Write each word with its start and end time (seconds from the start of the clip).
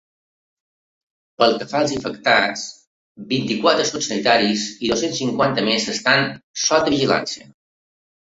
Pel 1.41 1.51
que 1.63 1.67
fa 1.73 1.81
als 1.83 1.91
infectats, 1.97 2.63
vint-i-quatre 3.33 3.85
són 3.89 4.05
sanitaris 4.07 4.65
i 4.87 4.91
dos-cents 4.93 5.21
cinquanta 5.25 5.65
més 5.69 5.85
estan 5.95 6.25
sota 6.65 6.95
vigilància. 6.97 7.47